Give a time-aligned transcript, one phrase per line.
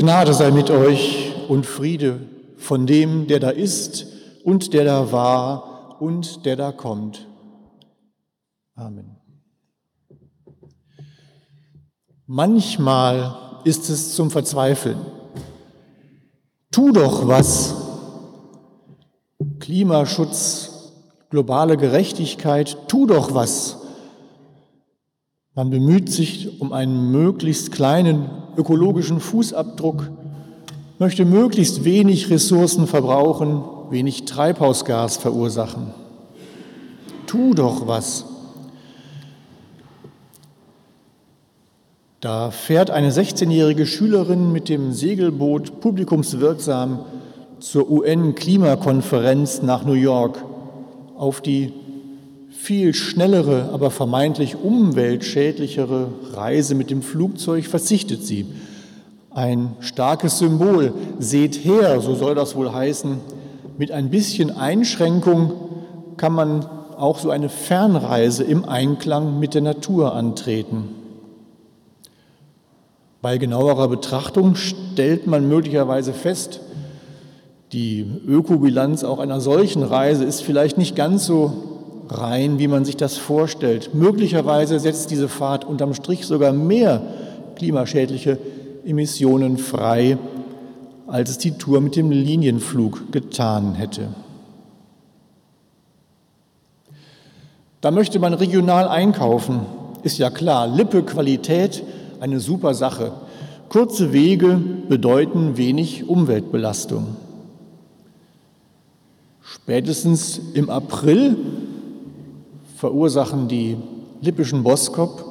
[0.00, 2.20] Gnade sei mit euch und Friede
[2.56, 4.06] von dem, der da ist
[4.44, 7.28] und der da war und der da kommt.
[8.74, 9.18] Amen.
[12.24, 15.04] Manchmal ist es zum Verzweifeln.
[16.70, 17.74] Tu doch was.
[19.58, 20.94] Klimaschutz,
[21.28, 23.79] globale Gerechtigkeit, tu doch was.
[25.60, 30.08] Man bemüht sich um einen möglichst kleinen ökologischen Fußabdruck,
[30.98, 35.88] möchte möglichst wenig Ressourcen verbrauchen, wenig Treibhausgas verursachen.
[37.26, 38.24] Tu doch was.
[42.20, 47.00] Da fährt eine 16-jährige Schülerin mit dem Segelboot publikumswirksam
[47.58, 50.42] zur UN-Klimakonferenz nach New York
[51.18, 51.74] auf die
[52.62, 58.46] viel schnellere, aber vermeintlich umweltschädlichere Reise mit dem Flugzeug verzichtet sie.
[59.30, 63.16] Ein starkes Symbol, seht her, so soll das wohl heißen.
[63.78, 65.52] Mit ein bisschen Einschränkung
[66.18, 66.66] kann man
[66.98, 70.84] auch so eine Fernreise im Einklang mit der Natur antreten.
[73.22, 76.60] Bei genauerer Betrachtung stellt man möglicherweise fest,
[77.72, 81.69] die Ökobilanz auch einer solchen Reise ist vielleicht nicht ganz so
[82.18, 83.94] rein, wie man sich das vorstellt.
[83.94, 87.02] Möglicherweise setzt diese Fahrt unterm Strich sogar mehr
[87.56, 88.38] klimaschädliche
[88.84, 90.18] Emissionen frei,
[91.06, 94.08] als es die Tour mit dem Linienflug getan hätte.
[97.80, 99.60] Da möchte man regional einkaufen,
[100.02, 100.66] ist ja klar.
[100.66, 101.82] Lippe, Qualität,
[102.20, 103.12] eine super Sache.
[103.68, 107.16] Kurze Wege bedeuten wenig Umweltbelastung.
[109.42, 111.36] Spätestens im April
[112.80, 113.76] verursachen die
[114.22, 115.22] lippischen Boskop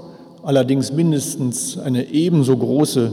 [0.44, 3.12] allerdings mindestens eine ebenso große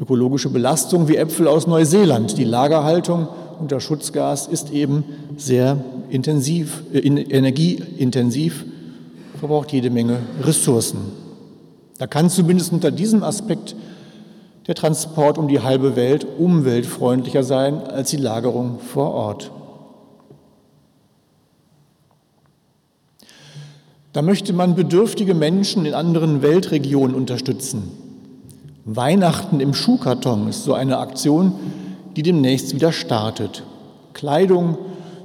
[0.00, 2.38] ökologische Belastung wie Äpfel aus Neuseeland.
[2.38, 3.28] Die Lagerhaltung
[3.60, 5.04] unter Schutzgas ist eben
[5.36, 5.76] sehr
[6.08, 8.64] intensiv, äh, energieintensiv,
[9.38, 11.00] verbraucht jede Menge Ressourcen.
[11.98, 13.76] Da kann zumindest unter diesem Aspekt
[14.66, 19.50] der Transport um die halbe Welt umweltfreundlicher sein als die Lagerung vor Ort.
[24.14, 27.90] Da möchte man bedürftige Menschen in anderen Weltregionen unterstützen.
[28.84, 31.52] Weihnachten im Schuhkarton ist so eine Aktion,
[32.14, 33.64] die demnächst wieder startet.
[34.12, 34.78] Kleidung,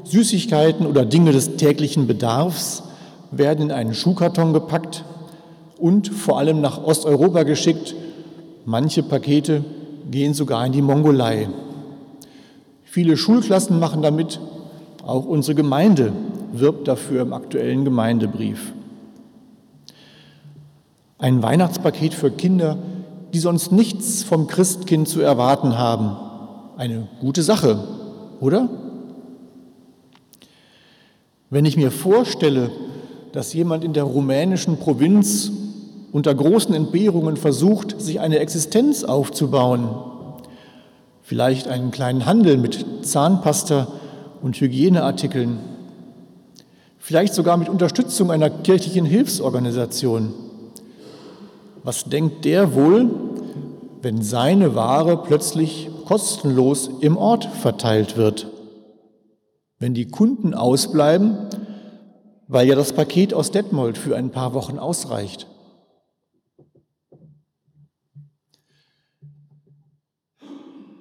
[0.06, 2.82] Süßigkeiten oder Dinge des täglichen Bedarfs
[3.30, 5.06] werden in einen Schuhkarton gepackt
[5.78, 7.94] und vor allem nach Osteuropa geschickt.
[8.66, 9.64] Manche Pakete
[10.10, 11.48] gehen sogar in die Mongolei.
[12.86, 14.40] Viele Schulklassen machen damit,
[15.06, 16.12] auch unsere Gemeinde
[16.54, 18.74] wirbt dafür im aktuellen Gemeindebrief.
[21.20, 22.78] Ein Weihnachtspaket für Kinder,
[23.34, 26.16] die sonst nichts vom Christkind zu erwarten haben.
[26.78, 27.78] Eine gute Sache,
[28.40, 28.70] oder?
[31.50, 32.72] Wenn ich mir vorstelle,
[33.34, 35.52] dass jemand in der rumänischen Provinz
[36.14, 39.90] unter großen Entbehrungen versucht, sich eine Existenz aufzubauen,
[41.22, 43.90] vielleicht einen kleinen Handel mit Zahnpasta
[44.42, 45.60] und Hygieneartikeln,
[46.98, 50.34] vielleicht sogar mit Unterstützung einer kirchlichen Hilfsorganisation,
[51.90, 53.10] was denkt der wohl,
[54.04, 58.46] wenn seine Ware plötzlich kostenlos im Ort verteilt wird?
[59.80, 61.50] Wenn die Kunden ausbleiben,
[62.48, 65.48] weil ja das Paket aus Detmold für ein paar Wochen ausreicht.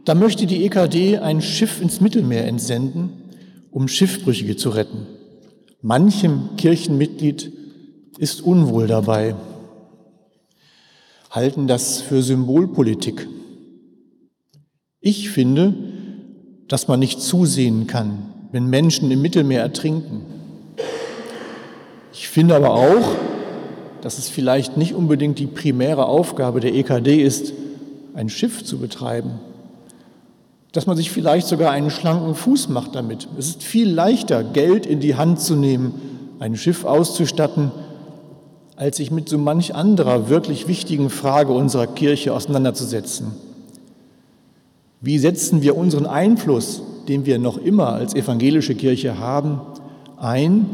[0.06, 3.10] Da möchte die EKD ein Schiff ins Mittelmeer entsenden,
[3.70, 5.06] um Schiffbrüchige zu retten.
[5.82, 7.52] Manchem Kirchenmitglied
[8.16, 9.34] ist unwohl dabei
[11.30, 13.28] halten das für Symbolpolitik.
[15.00, 15.74] Ich finde,
[16.68, 20.22] dass man nicht zusehen kann, wenn Menschen im Mittelmeer ertrinken.
[22.12, 23.16] Ich finde aber auch,
[24.00, 27.52] dass es vielleicht nicht unbedingt die primäre Aufgabe der EKD ist,
[28.14, 29.40] ein Schiff zu betreiben.
[30.72, 33.28] Dass man sich vielleicht sogar einen schlanken Fuß macht damit.
[33.38, 35.94] Es ist viel leichter, Geld in die Hand zu nehmen,
[36.38, 37.70] ein Schiff auszustatten,
[38.78, 43.32] als sich mit so manch anderer wirklich wichtigen Frage unserer Kirche auseinanderzusetzen.
[45.00, 49.60] Wie setzen wir unseren Einfluss, den wir noch immer als evangelische Kirche haben,
[50.16, 50.66] ein,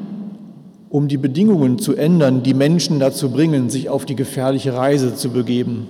[0.90, 5.30] um die Bedingungen zu ändern, die Menschen dazu bringen, sich auf die gefährliche Reise zu
[5.30, 5.86] begeben?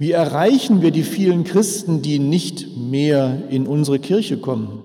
[0.00, 4.82] Wie erreichen wir die vielen Christen, die nicht mehr in unsere Kirche kommen?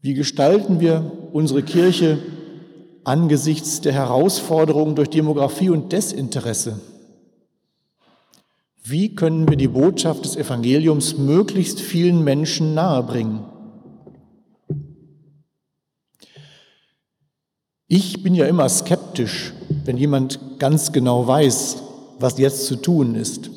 [0.00, 2.18] Wie gestalten wir unsere Kirche
[3.04, 6.80] angesichts der Herausforderungen durch Demografie und Desinteresse?
[8.82, 13.44] Wie können wir die Botschaft des Evangeliums möglichst vielen Menschen nahebringen?
[17.88, 19.54] Ich bin ja immer skeptisch,
[19.84, 21.82] wenn jemand ganz genau weiß,
[22.18, 23.50] was jetzt zu tun ist.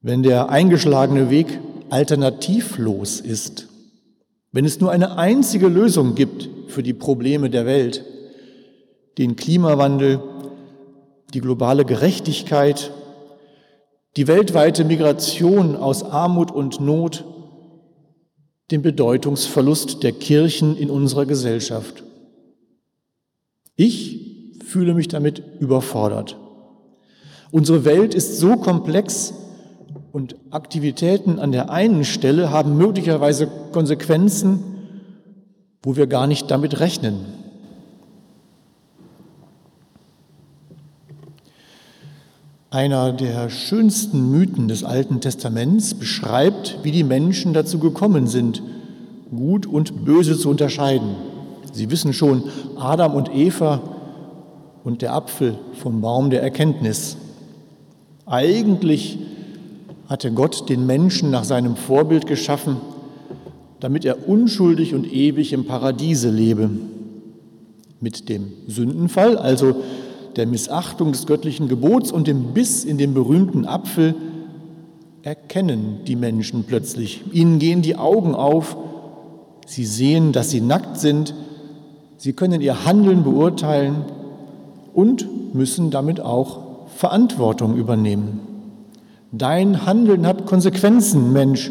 [0.00, 1.58] Wenn der eingeschlagene Weg
[1.90, 3.68] alternativlos ist.
[4.52, 8.04] Wenn es nur eine einzige Lösung gibt für die Probleme der Welt,
[9.18, 10.20] den Klimawandel,
[11.34, 12.92] die globale Gerechtigkeit
[14.18, 17.24] die weltweite Migration aus Armut und Not,
[18.72, 22.02] den Bedeutungsverlust der Kirchen in unserer Gesellschaft.
[23.76, 26.36] Ich fühle mich damit überfordert.
[27.52, 29.34] Unsere Welt ist so komplex
[30.10, 34.64] und Aktivitäten an der einen Stelle haben möglicherweise Konsequenzen,
[35.80, 37.37] wo wir gar nicht damit rechnen.
[42.70, 48.62] Einer der schönsten Mythen des Alten Testaments beschreibt, wie die Menschen dazu gekommen sind,
[49.30, 51.16] Gut und Böse zu unterscheiden.
[51.72, 52.44] Sie wissen schon,
[52.76, 53.80] Adam und Eva
[54.84, 57.16] und der Apfel vom Baum der Erkenntnis.
[58.26, 59.18] Eigentlich
[60.06, 62.76] hatte Gott den Menschen nach seinem Vorbild geschaffen,
[63.80, 66.68] damit er unschuldig und ewig im Paradiese lebe.
[68.00, 69.76] Mit dem Sündenfall, also
[70.38, 74.14] der Missachtung des göttlichen Gebots und dem Biss in den berühmten Apfel
[75.22, 77.24] erkennen die Menschen plötzlich.
[77.32, 78.76] Ihnen gehen die Augen auf,
[79.66, 81.34] sie sehen, dass sie nackt sind,
[82.16, 84.04] sie können ihr Handeln beurteilen
[84.94, 86.60] und müssen damit auch
[86.96, 88.40] Verantwortung übernehmen.
[89.30, 91.70] Dein Handeln hat Konsequenzen, Mensch,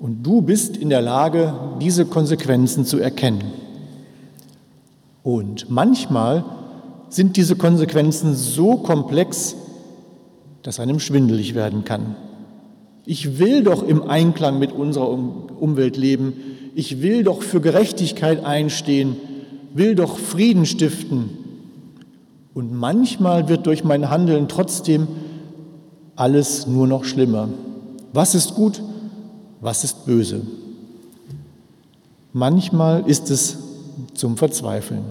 [0.00, 3.44] und du bist in der Lage, diese Konsequenzen zu erkennen.
[5.22, 6.44] Und manchmal
[7.08, 9.56] sind diese Konsequenzen so komplex,
[10.62, 12.16] dass einem schwindelig werden kann.
[13.04, 16.34] Ich will doch im Einklang mit unserer Umwelt leben.
[16.74, 19.16] Ich will doch für Gerechtigkeit einstehen,
[19.74, 21.30] will doch Frieden stiften.
[22.52, 25.06] Und manchmal wird durch mein Handeln trotzdem
[26.16, 27.48] alles nur noch schlimmer.
[28.12, 28.82] Was ist gut?
[29.60, 30.40] Was ist böse?
[32.32, 33.58] Manchmal ist es
[34.14, 35.04] zum Verzweifeln.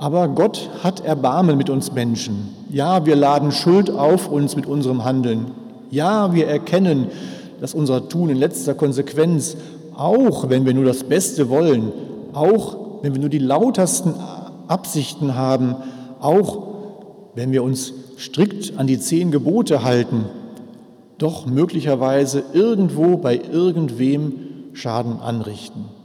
[0.00, 2.56] Aber Gott hat Erbarmen mit uns Menschen.
[2.70, 5.50] Ja, wir laden Schuld auf uns mit unserem Handeln.
[5.90, 7.08] Ja, wir erkennen,
[7.60, 9.58] dass unser Tun in letzter Konsequenz,
[9.94, 11.92] auch wenn wir nur das Beste wollen,
[12.32, 14.14] auch wenn wir nur die lautersten
[14.68, 15.76] Absichten haben,
[16.18, 16.68] auch
[17.34, 20.24] wenn wir uns strikt an die zehn Gebote halten,
[21.18, 24.32] doch möglicherweise irgendwo bei irgendwem
[24.72, 25.99] Schaden anrichten.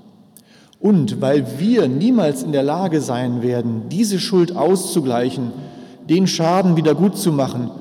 [0.86, 5.52] Und weil wir niemals in der Lage sein werden, diese Schuld auszugleichen,
[6.08, 7.72] den Schaden wieder gut zu machen,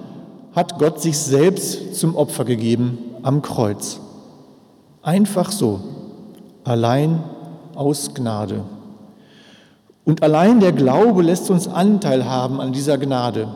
[0.55, 4.01] hat Gott sich selbst zum Opfer gegeben am Kreuz.
[5.03, 5.81] Einfach so,
[6.65, 7.23] allein
[7.75, 8.63] aus Gnade.
[10.07, 13.49] Und allein der Glaube lässt uns Anteil haben an dieser Gnade.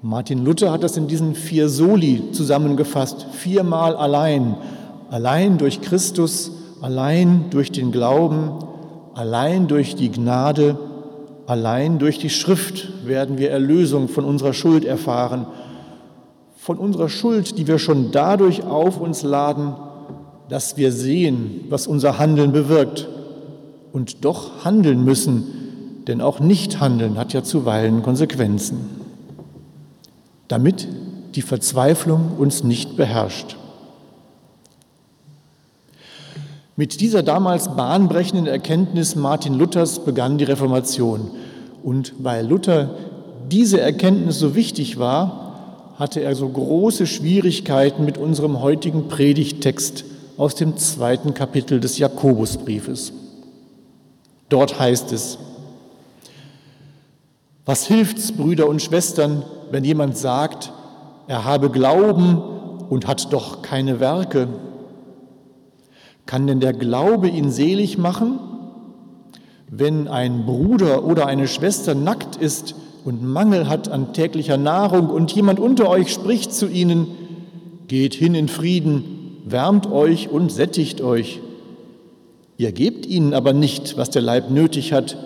[0.00, 4.54] Martin Luther hat das in diesen vier Soli zusammengefasst, viermal allein,
[5.10, 6.52] allein durch Christus,
[6.84, 8.58] Allein durch den Glauben,
[9.14, 10.78] allein durch die Gnade,
[11.46, 15.46] allein durch die Schrift werden wir Erlösung von unserer Schuld erfahren.
[16.58, 19.72] Von unserer Schuld, die wir schon dadurch auf uns laden,
[20.50, 23.08] dass wir sehen, was unser Handeln bewirkt
[23.94, 28.90] und doch handeln müssen, denn auch Nichthandeln hat ja zuweilen Konsequenzen,
[30.48, 30.86] damit
[31.34, 33.56] die Verzweiflung uns nicht beherrscht.
[36.76, 41.30] Mit dieser damals bahnbrechenden Erkenntnis Martin Luthers begann die Reformation.
[41.84, 42.90] Und weil Luther
[43.48, 50.04] diese Erkenntnis so wichtig war, hatte er so große Schwierigkeiten mit unserem heutigen Predigttext
[50.36, 53.12] aus dem zweiten Kapitel des Jakobusbriefes.
[54.48, 55.38] Dort heißt es,
[57.64, 60.72] was hilft's, Brüder und Schwestern, wenn jemand sagt,
[61.28, 62.42] er habe Glauben
[62.90, 64.48] und hat doch keine Werke?
[66.26, 68.38] Kann denn der Glaube ihn selig machen?
[69.68, 75.32] Wenn ein Bruder oder eine Schwester nackt ist und Mangel hat an täglicher Nahrung und
[75.32, 77.08] jemand unter euch spricht zu ihnen,
[77.88, 81.40] geht hin in Frieden, wärmt euch und sättigt euch.
[82.56, 85.16] Ihr gebt ihnen aber nicht, was der Leib nötig hat.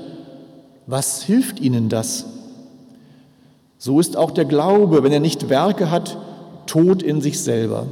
[0.87, 2.27] Was hilft ihnen das?
[3.77, 6.17] So ist auch der Glaube, wenn er nicht Werke hat,
[6.67, 7.87] tot in sich selber.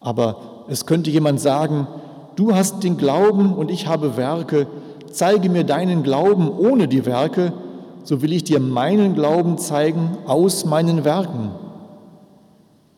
[0.00, 1.86] Aber es könnte jemand sagen,
[2.36, 4.66] du hast den Glauben und ich habe Werke,
[5.12, 7.52] zeige mir deinen Glauben ohne die Werke
[8.04, 11.50] so will ich dir meinen Glauben zeigen aus meinen Werken.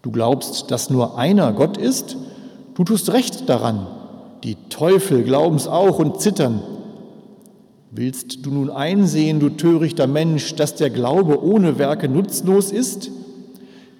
[0.02, 2.16] Du glaubst, dass nur einer Gott ist?
[2.74, 3.86] Du tust recht daran.
[4.42, 6.62] Die Teufel glauben's auch und zittern.
[7.90, 13.10] Willst du nun einsehen, du törichter Mensch, dass der Glaube ohne Werke nutzlos ist?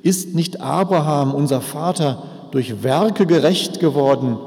[0.03, 4.39] Ist nicht Abraham, unser Vater, durch Werke gerecht geworden,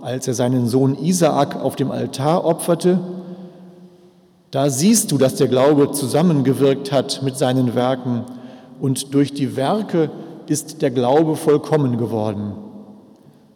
[0.00, 2.98] als er seinen Sohn Isaak auf dem Altar opferte?
[4.50, 8.24] Da siehst du, dass der Glaube zusammengewirkt hat mit seinen Werken
[8.80, 10.10] und durch die Werke
[10.48, 12.54] ist der Glaube vollkommen geworden.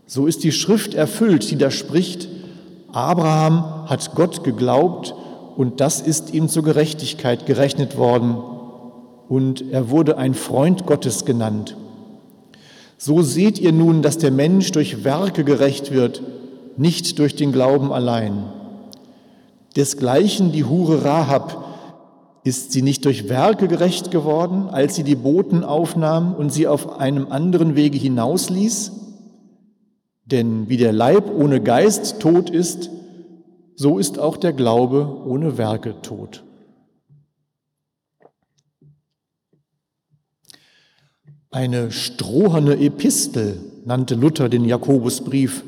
[0.06, 2.28] So ist die Schrift erfüllt, die da spricht,
[2.92, 5.14] Abraham hat Gott geglaubt
[5.56, 8.36] und das ist ihm zur Gerechtigkeit gerechnet worden
[9.28, 11.76] und er wurde ein Freund Gottes genannt.
[12.96, 16.22] So seht ihr nun, dass der Mensch durch Werke gerecht wird,
[16.76, 18.44] nicht durch den Glauben allein.
[19.76, 21.64] Desgleichen die Hure Rahab,
[22.44, 26.98] ist sie nicht durch Werke gerecht geworden, als sie die Boten aufnahm und sie auf
[27.00, 28.92] einem anderen Wege hinausließ?
[30.26, 32.90] Denn wie der Leib ohne Geist tot ist,
[33.76, 36.44] so ist auch der Glaube ohne Werke tot.
[41.54, 45.62] Eine stroherne Epistel nannte Luther den Jakobusbrief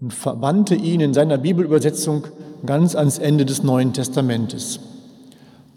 [0.00, 2.28] und verbannte ihn in seiner Bibelübersetzung
[2.64, 4.80] ganz ans Ende des Neuen Testamentes.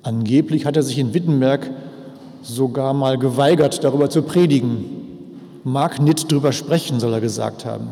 [0.03, 1.69] Angeblich hat er sich in Wittenberg
[2.43, 4.85] sogar mal geweigert, darüber zu predigen.
[5.65, 7.89] Mag nicht drüber sprechen, soll er gesagt haben.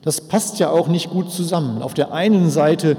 [0.00, 1.82] Das passt ja auch nicht gut zusammen.
[1.82, 2.96] Auf der einen Seite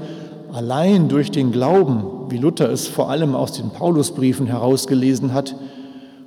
[0.52, 5.56] allein durch den Glauben, wie Luther es vor allem aus den Paulusbriefen herausgelesen hat,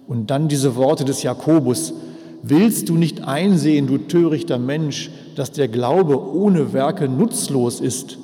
[0.07, 1.93] und dann diese Worte des Jakobus,
[2.41, 8.17] willst du nicht einsehen, du törichter Mensch, dass der Glaube ohne Werke nutzlos ist?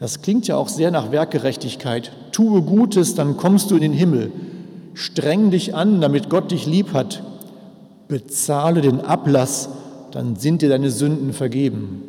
[0.00, 2.12] Das klingt ja auch sehr nach Werkgerechtigkeit.
[2.32, 4.30] Tue Gutes, dann kommst du in den Himmel.
[4.94, 7.22] Streng dich an, damit Gott dich lieb hat.
[8.06, 9.68] Bezahle den Ablass,
[10.12, 12.02] dann sind dir deine Sünden vergeben.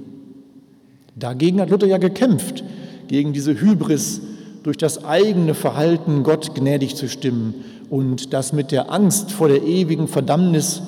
[1.15, 2.63] Dagegen hat Luther ja gekämpft,
[3.07, 4.21] gegen diese Hybris,
[4.63, 7.55] durch das eigene Verhalten Gott gnädig zu stimmen
[7.89, 10.81] und dass mit der Angst vor der ewigen Verdammnis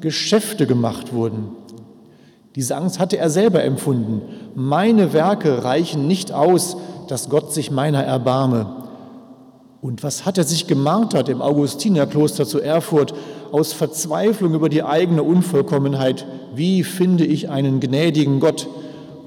[0.00, 1.48] Geschäfte gemacht wurden.
[2.54, 4.22] Diese Angst hatte er selber empfunden.
[4.54, 6.76] Meine Werke reichen nicht aus,
[7.08, 8.84] dass Gott sich meiner erbarme.
[9.82, 13.14] Und was hat er sich gemartert im Augustinerkloster zu Erfurt
[13.52, 16.26] aus Verzweiflung über die eigene Unvollkommenheit?
[16.54, 18.68] Wie finde ich einen gnädigen Gott?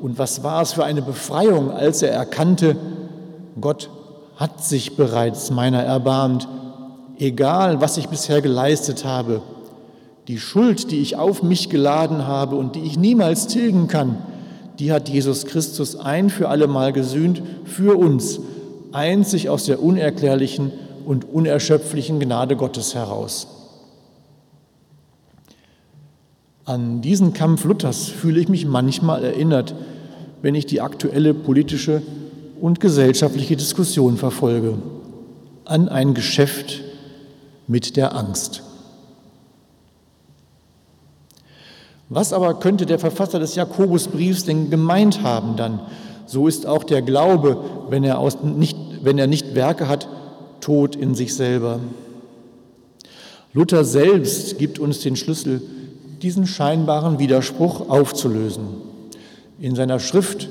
[0.01, 2.75] Und was war es für eine Befreiung, als er erkannte,
[3.61, 3.89] Gott
[4.37, 6.47] hat sich bereits meiner erbarmt,
[7.19, 9.41] egal was ich bisher geleistet habe.
[10.27, 14.17] Die Schuld, die ich auf mich geladen habe und die ich niemals tilgen kann,
[14.79, 18.39] die hat Jesus Christus ein für allemal gesühnt für uns,
[18.91, 20.71] einzig aus der unerklärlichen
[21.05, 23.47] und unerschöpflichen Gnade Gottes heraus.
[26.65, 29.73] An diesen Kampf Luthers fühle ich mich manchmal erinnert,
[30.41, 32.01] wenn ich die aktuelle politische
[32.61, 34.77] und gesellschaftliche Diskussion verfolge,
[35.65, 36.83] an ein Geschäft
[37.69, 38.63] mit der Angst.
[42.09, 45.79] Was aber könnte der Verfasser des Jakobusbriefs denn gemeint haben dann?
[46.25, 50.09] So ist auch der Glaube, wenn er, aus nicht, wenn er nicht Werke hat,
[50.59, 51.79] tot in sich selber.
[53.53, 55.61] Luther selbst gibt uns den Schlüssel,
[56.23, 58.65] diesen scheinbaren Widerspruch aufzulösen.
[59.59, 60.49] In seiner Schrift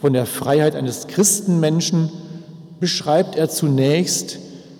[0.00, 2.10] von der Freiheit eines Christenmenschen
[2.80, 4.38] beschreibt er zunächst,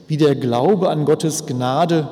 [0.09, 2.09] wie der Glaube an Gottes Gnade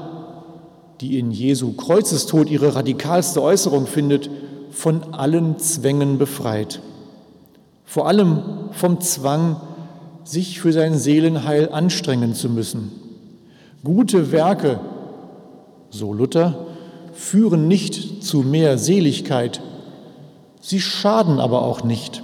[1.00, 4.30] die in Jesu Kreuzestod ihre radikalste Äußerung findet,
[4.70, 6.80] von allen Zwängen befreit.
[7.84, 9.60] Vor allem vom Zwang,
[10.24, 12.90] sich für sein Seelenheil anstrengen zu müssen.
[13.84, 14.80] Gute Werke,
[15.90, 16.66] so Luther,
[17.12, 19.62] führen nicht zu mehr Seligkeit,
[20.60, 22.22] sie schaden aber auch nicht.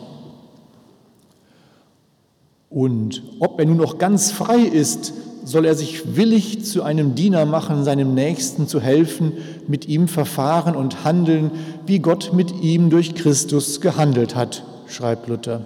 [2.68, 5.12] Und ob er nun noch ganz frei ist,
[5.44, 9.32] soll er sich willig zu einem Diener machen, seinem Nächsten zu helfen,
[9.66, 11.50] mit ihm verfahren und handeln,
[11.86, 15.64] wie Gott mit ihm durch Christus gehandelt hat, schreibt Luther.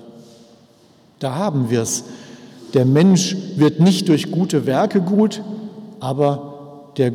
[1.19, 2.05] Da haben wir es.
[2.75, 5.43] Der Mensch wird nicht durch gute Werke gut,
[6.01, 7.13] aber der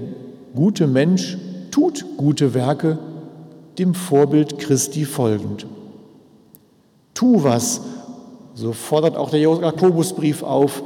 [0.55, 1.37] gute Mensch
[1.71, 2.99] tut gute Werke,
[3.77, 5.65] dem Vorbild Christi folgend.
[7.13, 7.81] Tu was,
[8.55, 10.83] so fordert auch der Jakobusbrief auf,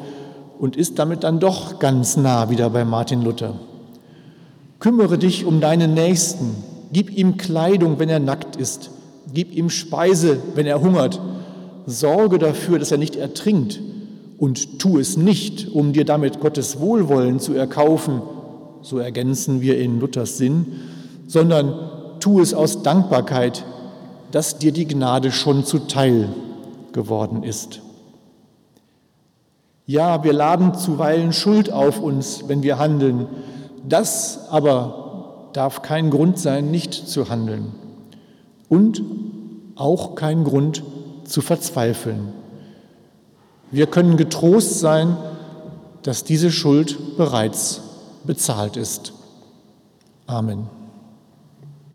[0.59, 3.55] und ist damit dann doch ganz nah wieder bei Martin Luther.
[4.79, 6.55] Kümmere dich um deinen Nächsten,
[6.91, 8.91] gib ihm Kleidung, wenn er nackt ist,
[9.33, 11.19] gib ihm Speise, wenn er hungert,
[11.85, 13.79] sorge dafür, dass er nicht ertrinkt
[14.38, 18.21] und tu es nicht, um dir damit Gottes Wohlwollen zu erkaufen,
[18.81, 20.65] so ergänzen wir in Luthers Sinn,
[21.27, 21.74] sondern
[22.19, 23.65] tu es aus Dankbarkeit,
[24.31, 26.29] dass dir die Gnade schon zuteil
[26.91, 27.81] geworden ist.
[29.87, 33.27] Ja, wir laden zuweilen Schuld auf uns, wenn wir handeln.
[33.87, 37.73] Das aber darf kein Grund sein, nicht zu handeln.
[38.67, 39.01] Und
[39.75, 40.83] auch kein Grund
[41.25, 42.33] zu verzweifeln.
[43.71, 45.17] Wir können getrost sein,
[46.01, 47.81] dass diese Schuld bereits
[48.25, 49.13] bezahlt ist.
[50.27, 50.67] Amen.